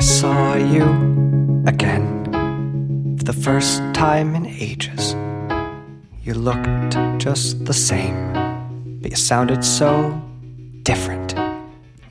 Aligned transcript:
you 0.00 0.82
again 1.66 3.16
for 3.16 3.24
the 3.24 3.32
first 3.32 3.80
time 3.94 4.34
in 4.34 4.44
ages. 4.44 5.14
You 6.22 6.34
looked 6.34 6.98
just 7.18 7.64
the 7.64 7.72
same, 7.72 8.32
but 9.00 9.10
you 9.10 9.16
sounded 9.16 9.64
so 9.64 10.20
different. 10.82 11.34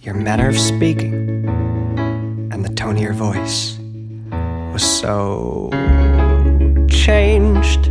Your 0.00 0.14
manner 0.14 0.48
of 0.48 0.58
speaking 0.58 1.46
and 2.50 2.64
the 2.64 2.72
tone 2.74 2.96
of 2.96 3.02
your 3.02 3.12
voice 3.12 3.78
was 4.72 4.82
so 4.82 5.68
changed. 6.88 7.90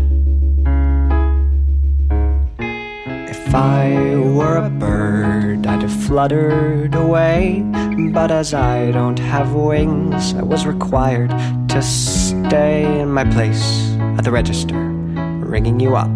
If 3.30 3.53
I 3.53 3.83
bird, 5.84 5.92
I'd 5.92 6.05
fluttered 6.05 6.96
away. 6.96 7.64
But 8.12 8.32
as 8.32 8.54
I 8.54 8.92
don't 8.92 9.20
have 9.20 9.54
wings, 9.54 10.34
I 10.34 10.44
was 10.44 10.66
required 10.66 11.30
to 11.70 11.82
stay 11.82 13.00
in 13.00 13.12
my 13.12 13.26
place 13.26 13.96
at 14.18 14.23
the 14.23 14.32
register, 14.32 14.76
ringing 14.76 15.80
you 15.80 15.96
up 15.96 16.16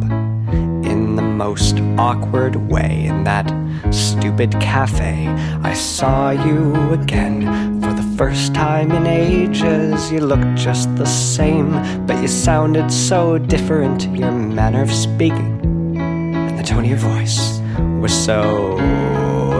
in 0.83 1.15
the 1.15 1.21
most 1.21 1.79
awkward 1.97 2.55
way 2.55 3.05
in 3.05 3.23
that 3.23 3.51
stupid 3.91 4.51
cafe. 4.59 5.27
I 5.63 5.73
saw 5.73 6.31
you 6.31 6.93
again 6.93 7.81
for 7.81 7.93
the 7.93 8.15
first 8.17 8.53
time 8.53 8.91
in 8.91 9.05
ages. 9.07 10.11
You 10.11 10.21
looked 10.21 10.55
just 10.55 10.95
the 10.95 11.05
same, 11.05 11.71
but 12.05 12.21
you 12.21 12.27
sounded 12.27 12.91
so 12.91 13.37
different. 13.37 14.03
Your 14.15 14.31
manner 14.31 14.81
of 14.81 14.91
speaking 14.91 15.95
and 15.97 16.59
the 16.59 16.63
tone 16.63 16.83
of 16.83 16.89
your 16.89 16.97
voice 16.97 17.59
was 17.99 18.13
so 18.13 18.77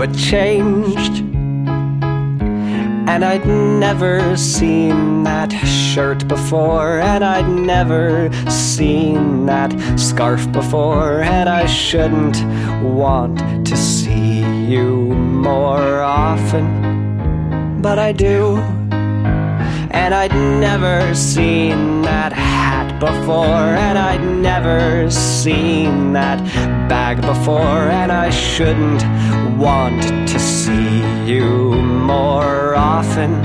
changed. 0.06 1.24
And 3.10 3.24
I'd 3.24 3.48
never 3.48 4.38
seen 4.38 5.24
that 5.24 5.52
shirt 5.66 6.28
before, 6.28 7.00
and 7.00 7.24
I'd 7.24 7.48
never 7.48 8.30
seen 8.50 9.46
that 9.46 9.72
scarf 9.98 10.52
before, 10.52 11.22
and 11.22 11.50
I 11.50 11.66
shouldn't 11.66 12.38
want 12.84 13.40
to 13.66 13.78
see 13.78 14.42
you 14.66 15.16
more 15.48 16.02
often, 16.02 17.82
but 17.82 17.98
I 17.98 18.12
do. 18.12 18.58
And 19.92 20.14
I'd 20.14 20.36
never 20.60 21.16
seen 21.16 22.02
that 22.04 22.34
hat 22.34 22.57
before, 23.00 23.76
and 23.86 23.98
I'd 23.98 24.24
never 24.24 25.10
seen 25.12 26.14
that 26.14 26.40
bag 26.90 27.22
before, 27.22 27.90
and 27.90 28.12
I 28.12 28.30
shouldn't 28.30 29.04
want 29.58 30.04
to 30.04 30.40
see 30.40 31.02
you 31.26 31.74
more 31.76 32.76
often. 32.76 33.42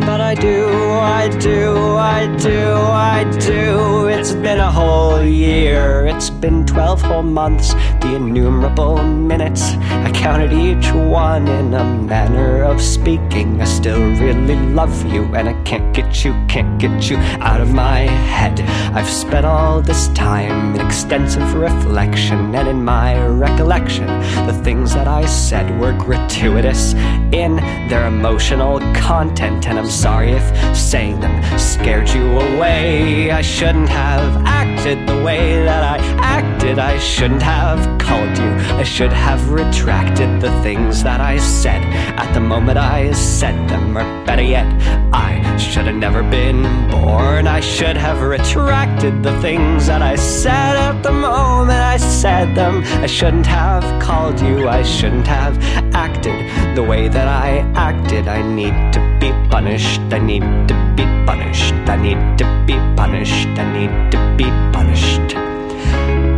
But 0.00 0.20
I 0.20 0.34
do, 0.34 0.68
I 0.68 1.28
do, 1.38 1.74
I 1.96 2.36
do, 2.36 2.74
I 2.74 3.24
do. 3.40 4.06
It's 4.06 4.32
been 4.32 4.60
a 4.60 4.70
whole 4.70 5.22
year, 5.22 6.06
been 6.44 6.66
12 6.66 7.00
whole 7.00 7.22
months, 7.22 7.72
the 8.02 8.16
innumerable 8.16 9.02
minutes. 9.02 9.62
I 10.06 10.10
counted 10.12 10.52
each 10.52 10.92
one 10.92 11.48
in 11.48 11.72
a 11.72 11.84
manner 11.84 12.62
of 12.64 12.82
speaking. 12.82 13.62
I 13.62 13.64
still 13.64 14.02
really 14.20 14.56
love 14.56 14.94
you, 15.10 15.22
and 15.34 15.48
I 15.48 15.54
can't 15.62 15.94
get 15.94 16.22
you, 16.22 16.32
can't 16.46 16.78
get 16.78 17.08
you 17.08 17.16
out 17.40 17.62
of 17.62 17.72
my 17.72 18.00
head. 18.00 18.60
I've 18.94 19.10
spent 19.10 19.44
all 19.44 19.82
this 19.82 20.06
time 20.10 20.76
in 20.76 20.80
extensive 20.80 21.54
reflection, 21.54 22.54
and 22.54 22.68
in 22.68 22.84
my 22.84 23.20
recollection, 23.26 24.06
the 24.46 24.60
things 24.62 24.94
that 24.94 25.08
I 25.08 25.26
said 25.26 25.80
were 25.80 25.92
gratuitous 25.92 26.94
in 27.32 27.56
their 27.88 28.06
emotional 28.06 28.78
content, 28.94 29.66
and 29.66 29.80
I'm 29.80 29.90
sorry 29.90 30.30
if 30.30 30.76
saying 30.76 31.18
them 31.18 31.58
scared 31.58 32.08
you 32.10 32.38
away. 32.38 33.32
I 33.32 33.42
shouldn't 33.42 33.88
have 33.88 34.40
acted 34.46 35.08
the 35.08 35.20
way 35.24 35.64
that 35.64 35.82
I 35.82 35.98
acted. 36.22 36.78
I 36.78 36.96
shouldn't 36.98 37.42
have 37.42 37.98
called 37.98 38.38
you. 38.38 38.50
I 38.78 38.84
should 38.84 39.12
have 39.12 39.50
retracted 39.50 40.40
the 40.40 40.52
things 40.62 41.02
that 41.02 41.20
I 41.20 41.38
said 41.38 41.82
at 42.16 42.32
the 42.32 42.40
moment 42.40 42.78
I 42.78 43.10
said 43.10 43.68
them. 43.68 43.98
Or 43.98 44.24
better 44.24 44.42
yet, 44.42 44.66
I 45.12 45.56
should 45.56 45.86
have 45.86 45.96
never 45.96 46.22
been 46.22 46.62
born. 46.90 47.48
I 47.48 47.58
should 47.58 47.96
have 47.96 48.22
retracted 48.22 48.83
the 49.22 49.40
things 49.40 49.86
that 49.86 50.02
I 50.02 50.16
said 50.16 50.76
at 50.76 51.02
the 51.02 51.12
moment 51.12 51.80
I 51.80 51.96
said 51.96 52.54
them. 52.54 52.82
I 53.02 53.06
shouldn't 53.06 53.46
have 53.46 53.84
called 54.02 54.40
you. 54.40 54.68
I 54.68 54.82
shouldn't 54.82 55.26
have 55.26 55.56
acted 55.94 56.76
the 56.76 56.82
way 56.82 57.08
that 57.08 57.28
I 57.28 57.58
acted. 57.74 58.28
I 58.28 58.42
need 58.42 58.74
to 58.92 59.00
be 59.20 59.30
punished. 59.48 60.00
I 60.12 60.18
need 60.18 60.42
to 60.68 60.74
be 60.96 61.04
punished. 61.26 61.74
I 61.88 61.96
need 61.96 62.38
to 62.38 62.64
be 62.66 62.74
punished. 62.96 63.48
I 63.58 63.64
need 63.72 64.12
to 64.12 64.34
be 64.36 64.44
punished. 64.72 65.43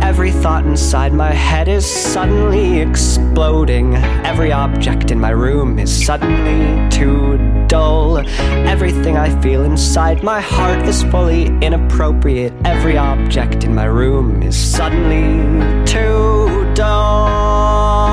Every 0.07 0.31
thought 0.31 0.65
inside 0.65 1.11
my 1.11 1.33
head 1.33 1.67
is 1.67 1.85
suddenly 1.85 2.79
exploding. 2.79 3.93
Every 4.23 4.53
object 4.53 5.11
in 5.11 5.19
my 5.19 5.31
room 5.31 5.77
is 5.77 5.91
suddenly 6.05 6.89
too 6.89 7.37
dull. 7.67 8.19
Everything 8.65 9.17
I 9.17 9.29
feel 9.41 9.65
inside 9.65 10.23
my 10.23 10.39
heart 10.39 10.87
is 10.87 11.03
fully 11.11 11.47
inappropriate. 11.61 12.53
Every 12.63 12.97
object 12.97 13.65
in 13.65 13.75
my 13.75 13.83
room 13.83 14.41
is 14.41 14.55
suddenly 14.55 15.85
too 15.85 16.73
dull. 16.73 18.05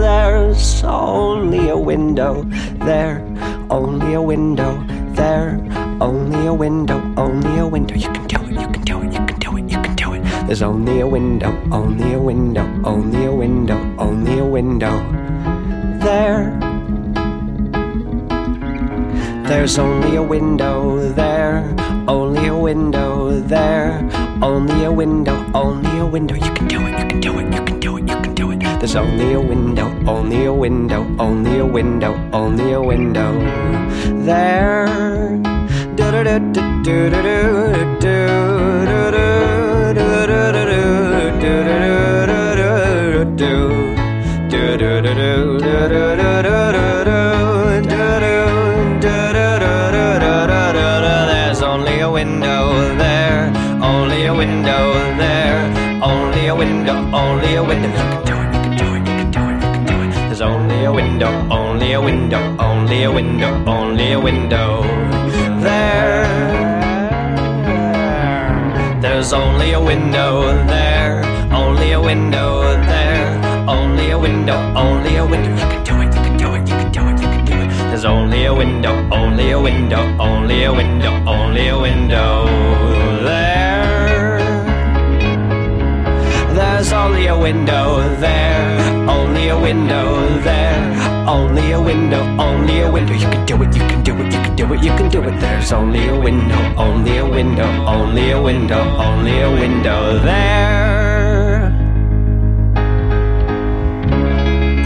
There's 0.00 0.82
only 0.84 1.68
a 1.68 1.76
window 1.76 2.44
there, 2.86 3.22
only 3.68 4.14
a 4.14 4.22
window 4.22 4.82
there, 5.10 5.60
only 6.00 6.46
a 6.46 6.54
window, 6.54 7.02
only 7.18 7.58
a 7.58 7.66
window. 7.66 7.94
You 7.94 8.10
can 8.10 8.26
do 8.26 8.40
it, 8.46 8.52
you 8.58 8.68
can 8.68 8.82
do 8.82 9.02
it, 9.02 9.12
you 9.12 9.26
can 9.26 9.38
do 9.38 9.58
it, 9.58 9.64
you 9.64 9.68
can. 9.68 9.81
There's 10.52 10.60
only 10.60 11.00
a 11.00 11.06
window, 11.06 11.48
only 11.72 12.12
a 12.12 12.20
window, 12.20 12.68
only 12.84 13.24
a 13.24 13.32
window, 13.32 13.78
only 13.98 14.38
a 14.38 14.44
window 14.44 15.00
there. 16.04 16.52
There's 19.48 19.78
only 19.78 20.16
a 20.16 20.22
window 20.22 21.08
there, 21.14 21.64
only 22.06 22.48
a 22.48 22.54
window 22.54 23.40
there, 23.40 24.06
only 24.42 24.84
a 24.84 24.92
window, 24.92 25.42
only 25.54 25.98
a 25.98 26.04
window. 26.04 26.34
You 26.34 26.52
can 26.52 26.68
do 26.68 26.86
it, 26.86 26.98
you 27.00 27.06
can 27.08 27.20
do 27.20 27.38
it, 27.38 27.54
you 27.54 27.64
can 27.64 27.80
do 27.80 27.96
it, 27.96 28.06
you 28.06 28.20
can 28.20 28.34
do 28.34 28.50
it. 28.50 28.60
There's 28.78 28.94
only 28.94 29.32
a 29.32 29.40
window, 29.40 29.88
only 30.06 30.44
a 30.44 30.52
window, 30.52 31.00
only 31.18 31.60
a 31.60 31.64
window, 31.64 32.12
only 32.34 32.72
a 32.72 32.82
window 32.82 33.32
there. 34.26 34.82
There's 45.92 46.08
only 51.62 52.00
a 52.00 52.10
window 52.10 52.96
there, 52.96 53.52
only 53.82 54.24
a 54.24 54.32
window 54.34 54.94
there, 55.18 55.60
only 56.02 56.46
a 56.46 56.54
window, 56.54 56.96
only 57.12 57.56
a 57.56 57.62
window. 57.62 57.88
You 57.88 57.92
can 57.92 58.24
do 58.24 58.36
it, 58.40 58.54
you 58.54 58.60
can 58.62 58.72
do 58.72 58.88
it, 58.96 59.02
you 59.02 59.12
can 59.12 59.30
do 59.30 59.42
it, 59.50 59.54
you 59.54 59.70
can 59.74 59.84
do 59.84 59.96
it. 60.02 60.12
There's 60.28 60.40
only 60.40 60.84
a 60.84 60.92
window, 60.92 61.30
only 61.50 61.92
a 61.92 62.00
window, 62.00 62.56
only 62.58 63.02
a 63.02 63.12
window, 63.12 63.62
only 63.66 64.12
a 64.12 64.20
window 64.20 64.82
there. 65.60 66.24
There's 69.02 69.34
only 69.34 69.72
a 69.72 69.80
window 69.80 70.54
there, 70.66 71.22
only 71.52 71.92
a 71.92 72.00
window 72.00 72.61
a 75.22 75.26
window. 75.26 75.50
You 75.50 75.68
can 75.72 75.84
do 75.84 75.94
it, 76.02 76.14
you 76.16 76.22
can 76.26 76.36
do 76.36 76.48
it, 76.54 76.68
you 76.68 76.76
can 76.80 76.90
do 76.92 77.02
it, 77.08 77.20
you 77.22 77.28
can 77.34 77.44
do 77.44 77.54
it. 77.64 77.68
There's 77.90 78.04
only 78.04 78.44
a 78.46 78.54
window, 78.54 78.94
only 79.12 79.50
a 79.50 79.60
window, 79.60 80.02
only 80.18 80.64
a 80.64 80.72
window, 80.72 81.12
only 81.26 81.68
a 81.68 81.78
window 81.78 82.46
there. 83.28 84.38
There's 86.58 86.92
only 86.92 87.26
a 87.26 87.38
window 87.38 87.86
there, 88.26 88.68
only 89.08 89.48
a 89.48 89.58
window 89.58 90.06
there, 90.48 90.82
only 91.28 91.72
a 91.72 91.80
window, 91.80 92.22
only 92.38 92.80
a 92.80 92.90
window. 92.90 93.14
You 93.14 93.28
can 93.34 93.44
do 93.46 93.62
it, 93.62 93.74
you 93.76 93.84
can 93.90 94.02
do 94.02 94.12
it, 94.22 94.32
you 94.34 94.40
can 94.44 94.56
do 94.56 94.72
it, 94.74 94.82
you 94.82 94.92
can 94.98 95.08
do 95.08 95.22
it. 95.22 95.40
There's 95.40 95.72
only 95.72 96.08
a 96.08 96.18
window, 96.18 96.60
only 96.76 97.18
a 97.18 97.26
window, 97.26 97.70
only 97.86 98.30
a 98.32 98.40
window, 98.42 98.82
only 99.08 99.40
a 99.40 99.50
window 99.50 100.18
there. 100.18 100.81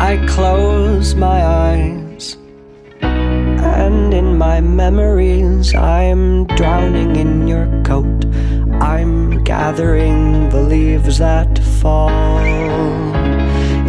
I 0.06 0.24
close 0.28 1.16
my 1.16 1.44
eyes, 1.44 2.36
and 3.02 4.14
in 4.14 4.38
my 4.38 4.60
memories, 4.60 5.74
I'm 5.74 6.46
drowning 6.46 7.16
in 7.16 7.48
your 7.48 7.66
coat. 7.82 8.24
I'm 8.80 9.42
gathering 9.42 10.48
the 10.50 10.62
leaves 10.62 11.18
that 11.18 11.58
fall. 11.80 12.38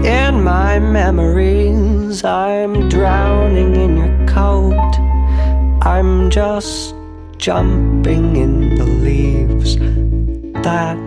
In 0.04 0.44
my 0.44 0.80
memories, 0.80 2.24
I'm 2.24 2.90
drowning 2.90 3.76
in 3.76 3.98
your 3.98 4.28
coat. 4.28 4.94
I'm 5.84 6.32
just 6.32 6.96
jumping 7.38 8.38
in 8.38 8.74
the 8.74 8.86
leaves 8.86 9.78
that 10.64 10.98